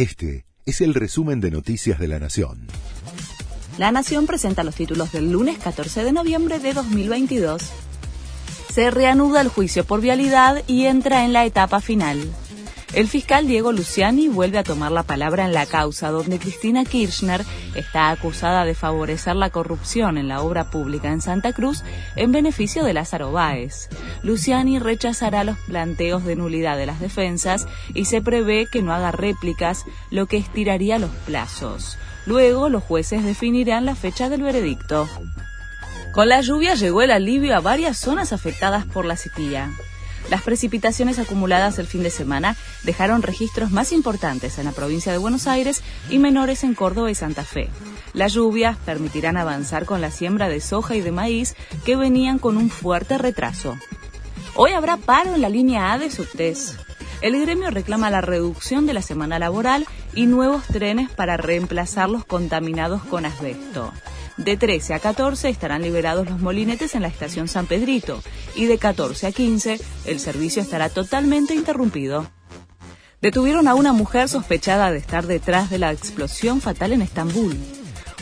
Este 0.00 0.46
es 0.64 0.80
el 0.80 0.94
resumen 0.94 1.42
de 1.42 1.50
Noticias 1.50 1.98
de 1.98 2.08
la 2.08 2.18
Nación. 2.18 2.68
La 3.76 3.92
Nación 3.92 4.26
presenta 4.26 4.64
los 4.64 4.74
títulos 4.74 5.12
del 5.12 5.30
lunes 5.30 5.58
14 5.58 6.04
de 6.04 6.12
noviembre 6.12 6.58
de 6.58 6.72
2022. 6.72 7.60
Se 8.72 8.90
reanuda 8.90 9.42
el 9.42 9.48
juicio 9.48 9.84
por 9.84 10.00
vialidad 10.00 10.62
y 10.66 10.86
entra 10.86 11.26
en 11.26 11.34
la 11.34 11.44
etapa 11.44 11.82
final. 11.82 12.18
El 12.92 13.06
fiscal 13.06 13.46
Diego 13.46 13.70
Luciani 13.70 14.26
vuelve 14.26 14.58
a 14.58 14.64
tomar 14.64 14.90
la 14.90 15.04
palabra 15.04 15.44
en 15.44 15.52
la 15.52 15.66
causa 15.66 16.10
donde 16.10 16.40
Cristina 16.40 16.84
Kirchner 16.84 17.44
está 17.76 18.10
acusada 18.10 18.64
de 18.64 18.74
favorecer 18.74 19.36
la 19.36 19.50
corrupción 19.50 20.18
en 20.18 20.26
la 20.26 20.42
obra 20.42 20.70
pública 20.70 21.12
en 21.12 21.20
Santa 21.20 21.52
Cruz 21.52 21.84
en 22.16 22.32
beneficio 22.32 22.82
de 22.82 22.92
Lázaro 22.92 23.30
Báez. 23.30 23.88
Luciani 24.24 24.80
rechazará 24.80 25.44
los 25.44 25.56
planteos 25.58 26.24
de 26.24 26.34
nulidad 26.34 26.76
de 26.76 26.86
las 26.86 26.98
defensas 26.98 27.68
y 27.94 28.06
se 28.06 28.22
prevé 28.22 28.66
que 28.66 28.82
no 28.82 28.92
haga 28.92 29.12
réplicas, 29.12 29.84
lo 30.10 30.26
que 30.26 30.38
estiraría 30.38 30.98
los 30.98 31.10
plazos. 31.26 31.96
Luego 32.26 32.68
los 32.68 32.82
jueces 32.82 33.24
definirán 33.24 33.86
la 33.86 33.94
fecha 33.94 34.28
del 34.28 34.42
veredicto. 34.42 35.08
Con 36.12 36.28
la 36.28 36.40
lluvia 36.40 36.74
llegó 36.74 37.02
el 37.02 37.12
alivio 37.12 37.56
a 37.56 37.60
varias 37.60 37.98
zonas 37.98 38.32
afectadas 38.32 38.84
por 38.84 39.04
la 39.04 39.16
sequía. 39.16 39.70
Las 40.28 40.42
precipitaciones 40.42 41.18
acumuladas 41.18 41.78
el 41.78 41.86
fin 41.86 42.02
de 42.02 42.10
semana 42.10 42.56
dejaron 42.84 43.22
registros 43.22 43.70
más 43.70 43.92
importantes 43.92 44.58
en 44.58 44.66
la 44.66 44.72
provincia 44.72 45.12
de 45.12 45.18
Buenos 45.18 45.46
Aires 45.46 45.82
y 46.08 46.18
menores 46.18 46.62
en 46.62 46.74
Córdoba 46.74 47.10
y 47.10 47.14
Santa 47.14 47.44
Fe. 47.44 47.68
Las 48.12 48.34
lluvias 48.34 48.76
permitirán 48.78 49.36
avanzar 49.36 49.86
con 49.86 50.00
la 50.00 50.10
siembra 50.10 50.48
de 50.48 50.60
soja 50.60 50.94
y 50.94 51.00
de 51.00 51.12
maíz 51.12 51.56
que 51.84 51.96
venían 51.96 52.38
con 52.38 52.56
un 52.56 52.70
fuerte 52.70 53.18
retraso. 53.18 53.76
Hoy 54.54 54.72
habrá 54.72 54.96
paro 54.96 55.34
en 55.34 55.40
la 55.40 55.48
línea 55.48 55.92
A 55.92 55.98
de 55.98 56.10
Subtes. 56.10 56.76
El 57.22 57.40
gremio 57.40 57.70
reclama 57.70 58.10
la 58.10 58.20
reducción 58.20 58.86
de 58.86 58.94
la 58.94 59.02
semana 59.02 59.38
laboral 59.38 59.86
y 60.14 60.26
nuevos 60.26 60.64
trenes 60.64 61.10
para 61.10 61.36
reemplazar 61.36 62.08
los 62.08 62.24
contaminados 62.24 63.02
con 63.04 63.26
asbesto. 63.26 63.92
De 64.36 64.56
13 64.56 64.94
a 64.94 64.98
14 64.98 65.48
estarán 65.48 65.82
liberados 65.82 66.28
los 66.28 66.40
molinetes 66.40 66.94
en 66.94 67.02
la 67.02 67.08
estación 67.08 67.48
San 67.48 67.66
Pedrito 67.66 68.22
y 68.54 68.66
de 68.66 68.78
14 68.78 69.26
a 69.26 69.32
15 69.32 69.80
el 70.06 70.20
servicio 70.20 70.62
estará 70.62 70.88
totalmente 70.88 71.54
interrumpido. 71.54 72.30
Detuvieron 73.20 73.68
a 73.68 73.74
una 73.74 73.92
mujer 73.92 74.28
sospechada 74.28 74.90
de 74.90 74.98
estar 74.98 75.26
detrás 75.26 75.68
de 75.68 75.78
la 75.78 75.92
explosión 75.92 76.62
fatal 76.62 76.92
en 76.92 77.02
Estambul. 77.02 77.54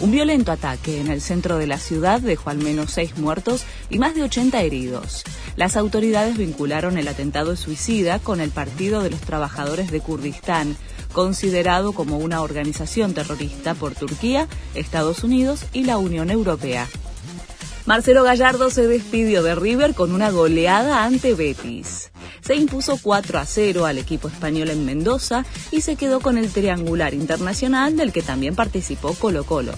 Un 0.00 0.12
violento 0.12 0.52
ataque 0.52 1.00
en 1.00 1.08
el 1.08 1.20
centro 1.20 1.58
de 1.58 1.66
la 1.66 1.78
ciudad 1.78 2.20
dejó 2.20 2.50
al 2.50 2.58
menos 2.58 2.92
seis 2.92 3.16
muertos 3.16 3.64
y 3.90 3.98
más 3.98 4.14
de 4.14 4.22
80 4.22 4.60
heridos. 4.62 5.24
Las 5.56 5.76
autoridades 5.76 6.36
vincularon 6.36 6.98
el 6.98 7.08
atentado 7.08 7.56
suicida 7.56 8.20
con 8.20 8.40
el 8.40 8.50
Partido 8.50 9.02
de 9.02 9.10
los 9.10 9.20
Trabajadores 9.20 9.90
de 9.90 10.00
Kurdistán, 10.00 10.76
considerado 11.12 11.92
como 11.92 12.18
una 12.18 12.42
organización 12.42 13.14
terrorista 13.14 13.74
por 13.74 13.94
Turquía, 13.94 14.48
Estados 14.74 15.24
Unidos 15.24 15.64
y 15.72 15.84
la 15.84 15.98
Unión 15.98 16.30
Europea. 16.30 16.88
Marcelo 17.86 18.22
Gallardo 18.22 18.68
se 18.68 18.86
despidió 18.86 19.42
de 19.42 19.54
River 19.54 19.94
con 19.94 20.12
una 20.12 20.30
goleada 20.30 21.04
ante 21.04 21.34
Betis. 21.34 22.10
Se 22.42 22.54
impuso 22.54 22.98
4 23.02 23.38
a 23.38 23.46
0 23.46 23.86
al 23.86 23.96
equipo 23.96 24.28
español 24.28 24.68
en 24.68 24.84
Mendoza 24.84 25.44
y 25.70 25.80
se 25.80 25.96
quedó 25.96 26.20
con 26.20 26.36
el 26.36 26.50
triangular 26.50 27.14
internacional 27.14 27.96
del 27.96 28.12
que 28.12 28.22
también 28.22 28.54
participó 28.54 29.14
Colo 29.14 29.44
Colo. 29.44 29.72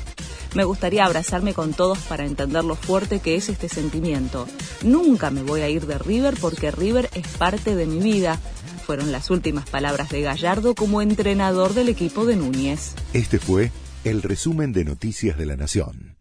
Me 0.54 0.64
gustaría 0.64 1.04
abrazarme 1.04 1.54
con 1.54 1.72
todos 1.72 1.98
para 2.00 2.26
entender 2.26 2.64
lo 2.64 2.74
fuerte 2.74 3.20
que 3.20 3.36
es 3.36 3.48
este 3.48 3.68
sentimiento. 3.68 4.48
Nunca 4.82 5.30
me 5.30 5.44
voy 5.44 5.60
a 5.60 5.68
ir 5.68 5.86
de 5.86 5.96
River 5.98 6.34
porque 6.40 6.72
River 6.72 7.08
es 7.14 7.28
parte 7.28 7.76
de 7.76 7.86
mi 7.86 8.00
vida. 8.00 8.40
Fueron 8.90 9.12
las 9.12 9.30
últimas 9.30 9.70
palabras 9.70 10.08
de 10.08 10.20
Gallardo 10.20 10.74
como 10.74 11.00
entrenador 11.00 11.74
del 11.74 11.88
equipo 11.88 12.26
de 12.26 12.34
Núñez. 12.34 12.96
Este 13.12 13.38
fue 13.38 13.70
el 14.02 14.20
resumen 14.20 14.72
de 14.72 14.84
Noticias 14.84 15.38
de 15.38 15.46
la 15.46 15.54
Nación. 15.54 16.19